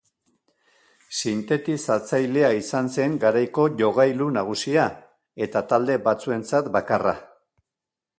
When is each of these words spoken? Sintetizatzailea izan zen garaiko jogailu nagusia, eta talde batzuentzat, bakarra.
Sintetizatzailea 1.17 2.49
izan 2.59 2.89
zen 2.95 3.13
garaiko 3.25 3.65
jogailu 3.81 4.31
nagusia, 4.39 4.87
eta 5.47 5.63
talde 5.75 5.99
batzuentzat, 6.09 6.73
bakarra. 6.79 7.15